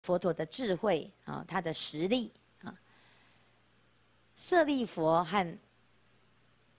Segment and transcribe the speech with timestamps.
[0.00, 2.74] 佛陀的智慧啊，他的实力啊，
[4.36, 5.58] 舍利佛和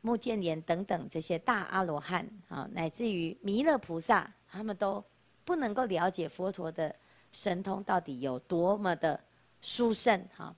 [0.00, 5.04] 目犍连等等这些大阿罗汉啊，乃至于弥勒菩萨，他们都
[5.44, 6.94] 不能够了解佛陀的
[7.32, 9.20] 神通到底有多么的
[9.60, 10.54] 殊胜哈。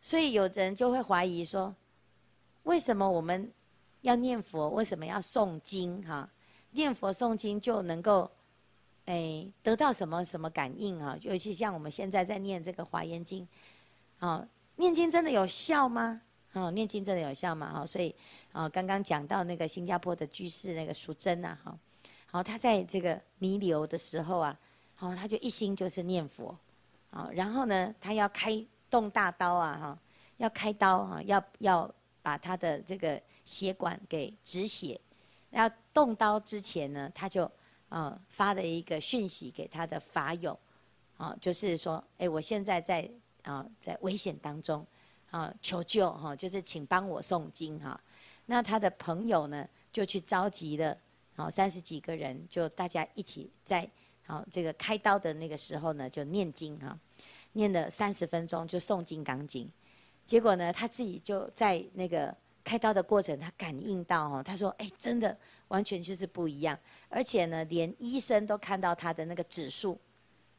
[0.00, 1.72] 所以有人就会怀疑说，
[2.64, 3.52] 为什么我们
[4.00, 4.70] 要念佛？
[4.70, 6.02] 为什么要诵经？
[6.02, 6.28] 哈，
[6.70, 8.28] 念佛诵经就能够，
[9.06, 11.16] 哎，得到什么什么感应啊？
[11.20, 13.46] 尤其像我们现在在念这个华严经，
[14.18, 16.20] 啊，念经真的有效吗？
[16.52, 17.72] 啊，念经真的有效吗？
[17.72, 18.14] 哈，所以
[18.52, 21.78] 啊，刚刚讲到那个新加坡的居士那个淑珍呐，哈，
[22.26, 24.58] 好，他在这个弥留的时候啊，
[24.94, 26.56] 好，他就一心就是念佛，
[27.10, 28.64] 啊，然后呢，他要开。
[28.92, 29.98] 动大刀啊，哈，
[30.36, 31.90] 要开刀啊，要要
[32.20, 35.00] 把他的这个血管给止血。
[35.48, 37.50] 要动刀之前呢，他就
[37.92, 40.58] 啊发了一个讯息给他的法友，
[41.18, 43.06] 啊，就是说，哎，我现在在
[43.42, 44.86] 啊在危险当中，
[45.30, 48.00] 啊求救哈，就是请帮我诵经哈。
[48.46, 50.96] 那他的朋友呢，就去召集了，
[51.36, 53.86] 啊三十几个人，就大家一起在
[54.26, 56.98] 啊这个开刀的那个时候呢，就念经哈。
[57.54, 59.66] 念了三十分钟就诵《金刚经》，
[60.24, 65.36] 结果呢，他自己就在那个开刀的过程，他感应到哦，他说：“哎，真的
[65.68, 69.98] 完全就是不一样，而且呢，连医生都看到他的那个指数，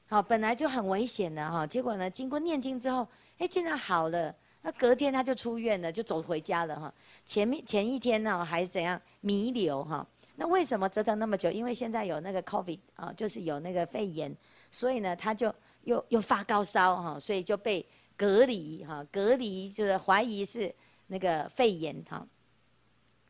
[0.08, 4.36] 好，本来就很危险的哈，结果呢，经过念经之后，哎，竟然好了。
[4.62, 6.94] 那隔天他就出院了，就走回家了哈。
[7.26, 10.08] 前面前一天呢，还怎样弥留哈？
[10.36, 11.52] 那为什么折腾那么久？
[11.52, 14.36] 因为现在有那个 COVID 啊，就是有那个肺炎，
[14.72, 15.54] 所以呢，他就。
[15.86, 20.74] 又又发高烧哈，所以就被隔离哈，隔离就是怀疑是
[21.08, 22.26] 那个肺炎哈。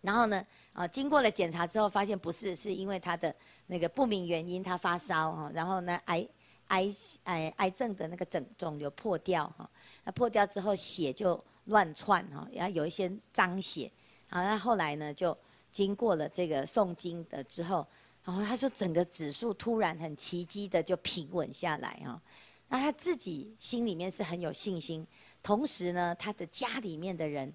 [0.02, 3.34] 然后呢，啊，经过了检查之后，发现不是，是因为他的
[3.68, 5.52] 那个不明原因，他发烧哈。
[5.54, 6.28] 然后呢，癌
[6.68, 9.70] 癌癌癌症的那个肿肿瘤破掉哈，
[10.04, 13.92] 那破掉之后血就乱窜哈，然后有一些脏血。
[14.30, 15.38] 好，那后来呢，就
[15.72, 17.86] 经过了这个诵经的之后。
[18.26, 22.22] 然后他说，整个指数突然很奇迹的就平稳下来啊，
[22.74, 25.06] 那他自己心里面是很有信心，
[25.44, 27.54] 同时呢，他的家里面的人，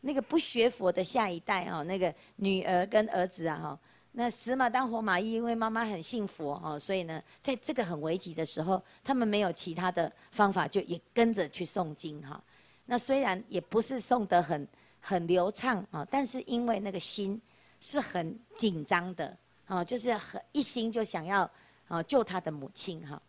[0.00, 3.80] 那个不学佛的下一代啊，那个女儿跟儿子啊哈，
[4.12, 12.40] 那死马当活马医，因为妈妈很信佛哦，所以呢，在这个很危急的时候，他们没有其他的方法，就也跟着去诵经哈。
[12.86, 14.68] 那虽然也不是诵得很
[15.00, 17.42] 很流畅啊，但是因为那个心
[17.80, 19.36] 是很紧张的。
[19.66, 21.50] 哦，就是很一心就想要
[21.88, 23.20] 哦救他的母亲哈，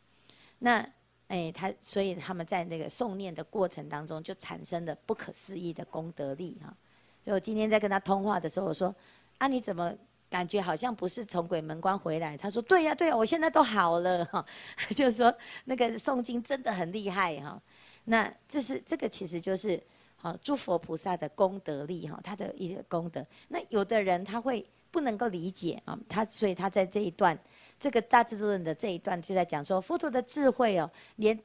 [0.60, 0.88] 那
[1.32, 6.76] 哎他所以他们在那个诵念的过程当中就产生了不可思议的功德力哈。
[7.24, 8.94] 就今天在跟他通话的时候，我说
[9.38, 9.94] 啊你怎么
[10.30, 12.36] 感觉好像不是从鬼门关回来？
[12.36, 14.46] 他说对呀对呀，我现在都好了哈。
[14.94, 15.34] 就是说
[15.64, 17.58] 那个诵经真的很厉害哈。
[18.04, 19.82] 那这是这个其实就是
[20.18, 23.26] 好诸佛菩萨的功德力哈，他的一个功德。
[23.48, 24.66] 那有的人他会。
[24.92, 27.38] 不能够理解啊，他所以他在这一段，
[27.80, 31.40] 这个大智度论的这一段就在讲说，佛陀的智慧哦，连，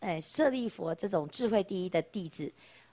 [0.00, 2.50] 哎舍利佛这种智慧第一的弟子，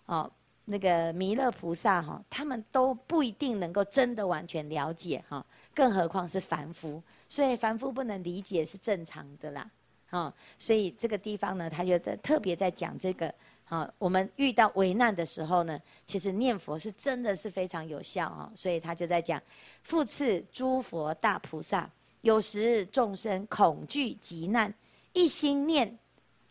[0.07, 0.29] 哦，
[0.65, 9.69] 那个弥勒菩萨哈，他们都不一定能够真的完全了解哈，更何况是凡夫，所以凡夫不能理解是正常的啦，
[10.09, 13.33] 啊，所以这个地方呢，他就在特别在讲这个。
[13.71, 19.39] 好，我们遇到危难的时候呢，其实念佛是真的是非常有效啊，所以他就在讲，
[19.83, 21.87] 复次诸佛大菩萨，
[22.21, 24.73] 有时众生恐惧急难，
[25.13, 25.95] 一心念，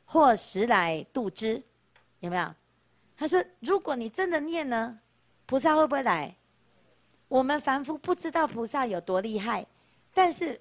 [0.05, 1.61] 或时来度之，
[2.21, 2.55] 有没有？
[3.17, 4.97] 他说，如果你真的念呢，
[5.45, 6.33] 菩萨会不会来？
[7.27, 9.67] 我们凡夫不知道菩萨有多厉害，
[10.15, 10.61] 但是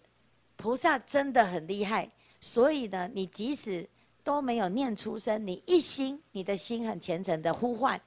[0.55, 2.09] 菩萨真的很厉害，
[2.41, 3.87] 所以呢，你即使。
[4.27, 7.97] 都没有念出声，你一心，你的心很虔诚的呼唤，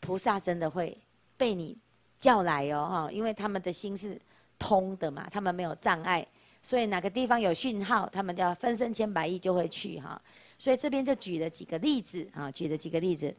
[0.00, 0.96] 菩萨真的会
[1.36, 1.76] 被你
[2.18, 4.18] 叫来哦，哈，因为他们的心是
[4.58, 6.26] 通的嘛，他们没有障碍，
[6.62, 10.18] 所以哪个地方有讯号，他们就要分身千百亿就会去哈。
[10.56, 13.36] 所以这边就举了几个例子啊，举了几个例子。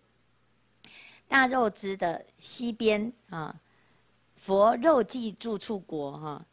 [1.27, 3.59] 大肉支的西边啊，
[4.35, 6.45] 佛肉髻住处国哈，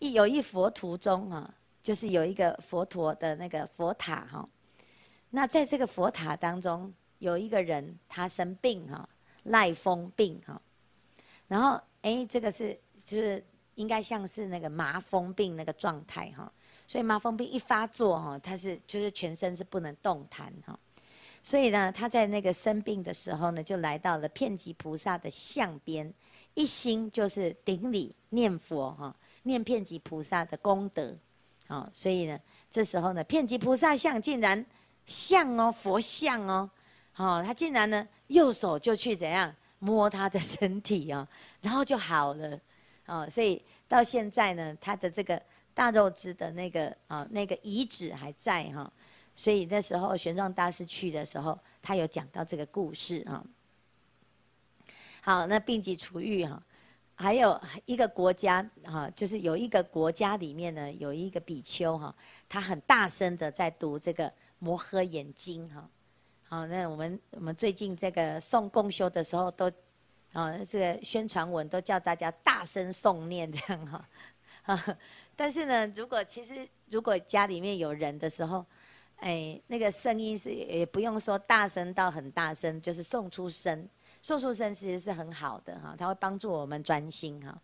[0.00, 1.54] 一有一佛图中啊，
[1.84, 4.48] 就是有一个佛陀的那个佛塔哈。
[5.34, 9.08] 那在这个佛塔当中，有一个人他生病哈，
[9.44, 10.60] 赖风病哈，
[11.48, 13.42] 然后哎，这个是就是
[13.76, 16.52] 应该像是那个麻风病那个状态哈，
[16.86, 20.78] 所以麻风病一发作哈，他是就是全身是不能动弹哈，
[21.42, 26.12] 所以呢，他在那个生病的时候呢，就来到了遍寂菩萨的像边，
[26.52, 31.16] 一心就是顶礼念佛哈，念遍寂菩萨的功德，
[31.68, 32.38] 好，所以呢，
[32.70, 34.62] 这时候呢，遍寂菩萨像竟然。
[35.06, 36.70] 像哦，佛像哦，
[37.16, 41.26] 哦，他竟然呢右手就去怎样摸他的身体啊，
[41.60, 42.60] 然后就好了，
[43.06, 45.40] 哦，所以到现在呢，他的这个
[45.74, 48.90] 大肉质的那个啊那个遗址还在哈，
[49.34, 53.42] 所以那时候玄奘大师去的时候，他有讲到这个故事啊。
[55.20, 56.62] 好，那病疾除愈哈。
[57.14, 62.12] 还有一个国家哈，就是有一个国家里面呢，有一个比丘哈，
[62.48, 64.28] 他很大声的在读这个
[64.62, 65.88] 《摩诃眼睛》哈。
[66.44, 69.68] 好，那我们我们最近这个送共修的时候都，
[70.32, 74.08] 啊，这个宣传文都叫大家大声诵念这样哈。
[74.62, 74.98] 啊，
[75.34, 78.64] 但是呢，如果其实如果家里面有人的时候，
[79.16, 83.88] 哎，那个声音是也不用说大声到很大声，就是送出声。
[84.20, 87.60] 送出声其实是很好的哈，它会帮助我们专心哈。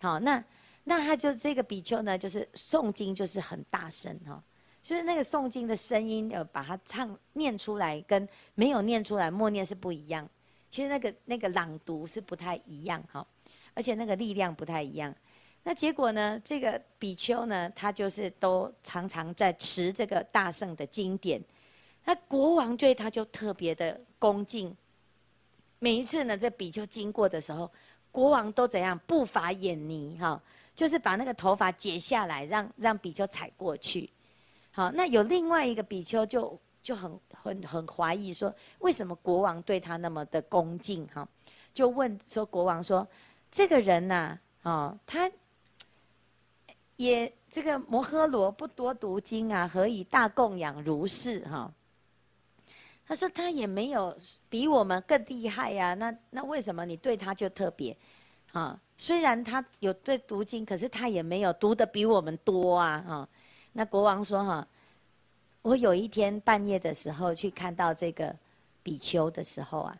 [0.00, 0.44] 好，那
[0.84, 4.40] 那他就这个比丘呢，就是诵经就是很大声哈，
[4.82, 10.28] 所以那个诵经的声音呃，把它唱念出来，跟没有念出来默念是不一样。
[10.70, 13.26] 其实那个那个朗读是不太一样哈，
[13.74, 15.14] 而且那个力量不太一样。
[15.62, 21.42] 那结果呢，这个比丘呢，他就是都常常在持这个大圣的经典，
[22.04, 24.74] 那国王对他就特别的恭敬。
[25.78, 27.70] 每一次呢，这比丘经过的时候，
[28.10, 28.98] 国王都怎样？
[29.06, 30.40] 不伐眼泥哈，
[30.74, 34.08] 就是把那个头发解下来，让让比丘踩过去。
[34.78, 41.28] 好，那有另外一个比丘就就很很很怀疑说，为什么国王对他那么的恭敬哈？
[41.74, 43.04] 就问说国王说，
[43.50, 45.28] 这个人呐，哦，他
[46.94, 51.68] 也这个摩诃罗不多读经啊，何以大供养如是哈？
[53.04, 54.16] 他说他也没有
[54.48, 57.96] 比我们更厉害呀、那那为什么你对他就特别？
[58.52, 63.28] 啊，虽然他有对读经，可是他也没有读的比我们多啊，啊。
[63.78, 64.66] 那国王说哈、
[65.62, 68.34] 我有一天半夜的时候去看到这个
[68.82, 69.98] 比丘的时候啊，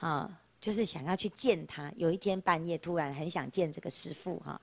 [0.00, 1.92] 啊，就是想要去见他。
[1.96, 4.58] 有一天半夜突然很想见这个师父哈、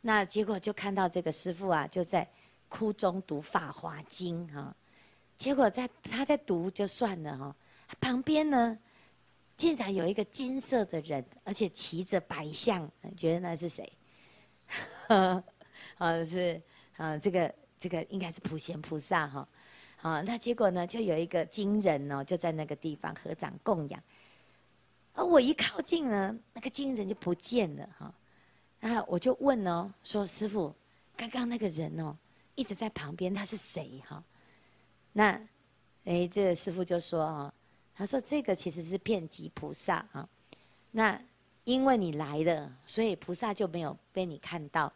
[0.00, 2.24] 那结果就看到这个师父啊，就在
[2.68, 4.72] 窟中读《法华经》哈。
[5.36, 7.56] 结果在他在读就算了哈，
[8.00, 8.78] 旁边呢，
[9.56, 13.92] 竟然有一个金色的人，而且骑着白象，觉得那是谁？
[15.98, 16.62] 啊是
[16.96, 17.52] 啊，这个
[17.82, 19.48] 这个应该是普贤菩萨哈。
[20.00, 24.00] 啊，那结果呢，就有一个金人哦，就在那个地方合掌供养。
[25.14, 28.14] 而我一靠近呢，那个金人就不见了哈。
[28.78, 30.72] 然后我就问哦，说师父，
[31.16, 32.16] 刚刚那个人哦，
[32.54, 34.22] 一直在旁边，他是谁哈？
[35.12, 35.40] 那，
[36.04, 37.54] 哎，这个师父就说啊，
[37.94, 40.28] 他说这个其实是遍寂菩萨啊。
[40.90, 41.20] 那
[41.64, 44.92] 因为你来了，所以菩萨就没有被你看到，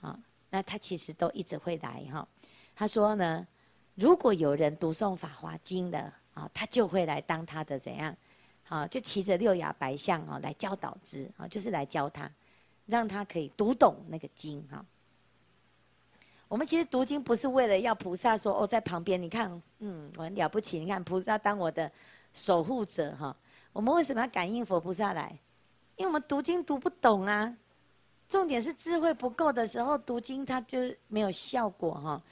[0.00, 0.18] 啊。
[0.50, 2.26] 那他其实都一直会来哈。
[2.74, 3.46] 他说呢，
[3.94, 8.16] 如果有人读诵《法华经》的啊，他就会来当他的怎样，
[8.68, 12.30] 啊，就骑着六牙白象啊来教导之啊，就是来教他，
[12.86, 14.84] 让他可以读懂那个经哈。
[16.46, 20.78] 我们其实读经不是为了要菩萨说哦，在旁边，你看，嗯，我很了不起。
[20.78, 21.90] 你看菩萨当我的
[22.32, 23.36] 守护者哈。
[23.70, 25.38] 我们为什么要感应佛菩萨来？
[25.96, 27.54] 因为我们读经读不懂啊。
[28.28, 30.78] 重点是智慧不够的时候，读经它就
[31.08, 32.22] 没有效果哈。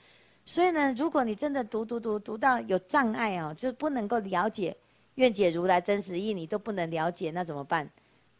[0.45, 4.77] 所以呢，如果你真的读读读读到有障碍哦，就不能够了解
[5.17, 7.89] 愿解如来真实意，你都不能了解，那怎么办？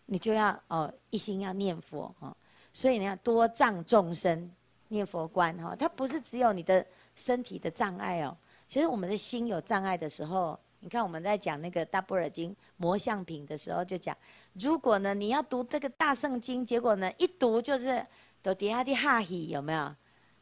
[0.05, 2.37] 你就要哦一心要念佛哦。
[2.73, 4.51] 所以你要多障众生。
[4.89, 6.87] 念佛观哈，它不是只有你的
[7.17, 8.37] 身体的障碍哦。
[8.69, 14.17] 其实我们的心有障碍的时候，你看我们在讲那个《大般若经》魔相品的时候，就讲，
[14.53, 18.07] 如果呢你要读这个大圣经，结果呢一读就是
[18.41, 19.93] 都底下的哈希有没有？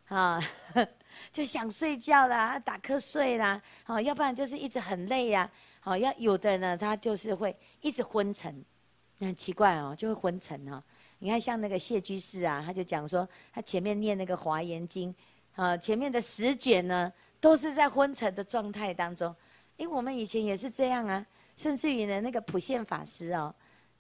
[0.08, 0.38] 啊，
[1.32, 8.62] 就想睡觉啦，打瞌睡啦，好，要不然就是一直很累呀，好，要有的人呢他就是会一直昏沉，
[9.20, 10.84] 很奇怪哦，就会昏沉哈。
[11.20, 15.10] 你看，像那个谢居士啊，他就讲说，他前面念那个《华严经》，
[15.62, 17.10] 啊，前面的十卷呢，
[17.40, 19.34] 都是在昏沉的状态当中。
[19.76, 21.25] 因为我们以前也是这样啊，
[21.57, 23.54] 甚至于呢，那个普现法师哦，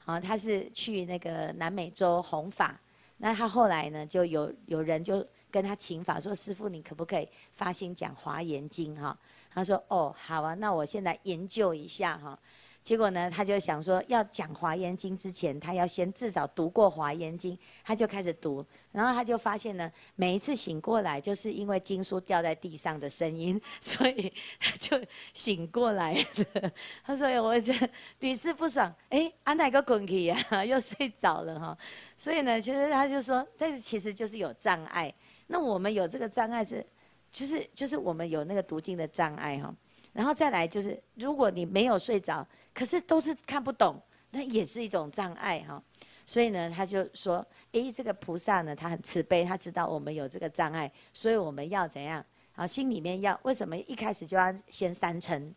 [0.04, 2.80] 啊，他是去那个南美洲弘法，
[3.16, 9.18] 那他后来呢，就有有人就跟他请法说，师父，你可不可以发心讲《华严经》哈？
[9.50, 12.38] 他说，哦，好啊，那我现在研究一下哈。
[12.84, 18.62] 结果呢，他就想说，要讲《华严经》之前，他要先至少读过《华严经》，他就开始读，
[18.92, 26.70] 然后他就发现呢，每一次醒过来，就是因为经书掉在地上的声音，所以 他就醒过来了。
[27.02, 27.72] 他说：“我这
[28.20, 30.36] 屡试不爽，哎，安哪个困去呀？
[30.62, 31.78] 又睡着了哈。”
[32.18, 35.10] 所以呢，其实他就说，但是其实就是有障碍。
[35.46, 36.84] 那我们有这个障碍是，
[37.32, 39.74] 就是就是我们有那个读经的障碍哈。
[40.14, 45.82] 然后再来就是，如果你没有睡着，可是都是看不懂，那也是一种障碍哈。
[46.24, 52.24] 所以呢，他就说，诶，这个菩萨呢，他很慈悲，他知道我们有这个障碍，所以我们要怎样？
[52.54, 55.54] 啊，心里面要为什么一开始就要先三称？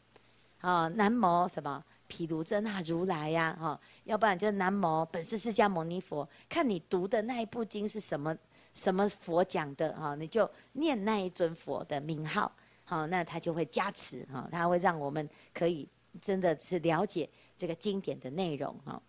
[0.59, 3.55] 啊，南无什么毗卢遮那如来呀？
[3.57, 6.27] 哈，要不然就南无本师释迦牟尼佛。
[6.49, 8.35] 看你读的那一部经是什么
[8.73, 12.51] 什么佛讲的哈，你就念那一尊佛的名号。
[12.89, 15.87] 好，那他就会加持哈，他会让我们可以
[16.21, 19.01] 真的是了解这个经典的内容哈。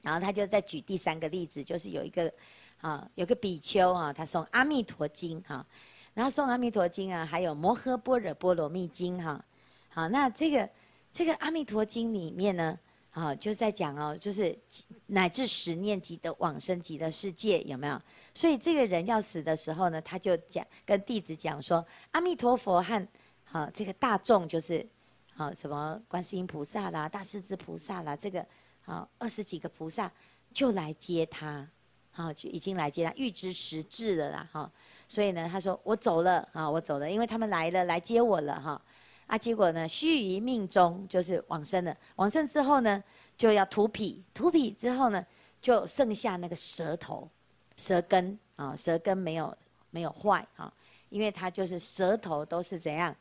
[0.00, 2.32] 然后他就再举第三个例子，就是有一个
[2.80, 5.64] 啊，有个比丘啊，他诵阿弥陀经哈，
[6.14, 9.44] 然后诵阿弥陀经啊，还有摩诃般若波罗蜜经哈。
[9.90, 10.68] 好，那这个
[11.12, 12.78] 这个阿弥陀经里面呢。
[13.18, 14.56] 啊，就在讲哦，就是
[15.06, 18.00] 乃至十念即得往生极乐世界，有没有？
[18.32, 23.08] 所以这个人要死的时候呢，他就讲跟弟子讲说，阿弥陀佛和
[23.50, 24.86] 啊这个大众就是
[25.36, 28.46] 啊什么观世音菩萨啦、大势至菩萨啦，这个
[28.84, 30.08] 啊二十几个菩萨
[30.54, 31.68] 就来接他，
[32.12, 34.70] 啊就已经来接他，预知时至了啦，哈。
[35.08, 38.80] 所以呢，他说我走了啊，我走了，因为他们来了，来接我了哈。
[39.28, 41.96] 啊，结果呢，须臾命中就是往生了。
[42.16, 43.04] 往生之后呢，
[43.36, 45.24] 就要吐皮，吐皮之后呢，
[45.60, 47.28] 就剩下那个舌头、
[47.76, 49.56] 舌根啊，舌根没有
[49.90, 50.72] 没有坏啊，
[51.10, 53.14] 因为它就是舌头都是怎样，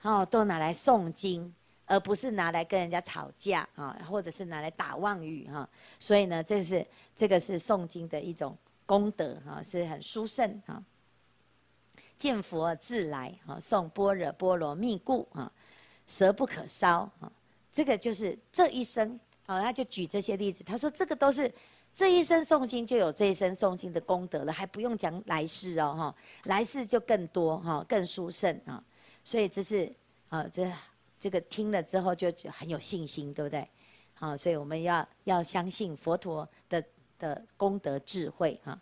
[0.00, 5.68] 哦，都拿来诵经，而不是拿来跟人家吵架啊，或者是拿来打妄语哈。
[6.00, 10.82] 所以呢，这是这个是诵经的一种功德哈，是很殊胜哈。
[12.18, 15.50] 见佛自来，啊，诵般若波罗蜜故，啊，
[16.06, 17.30] 舌不可烧，啊，
[17.72, 21.52] 这个就是这一生，啊，他就举这些例子，他说这个都是
[21.94, 28.82] 这一生诵经就有这一生诵经的功德了，还不用讲来世哦，哈，来世就更多，哈，更殊胜啊，
[29.22, 29.92] 所以这是，
[30.28, 30.72] 啊，这
[31.20, 33.68] 这个听了之后就很有信心，对不对？
[34.14, 36.82] 好，所以我们要要相信佛陀的
[37.18, 38.80] 的功德智慧，哈。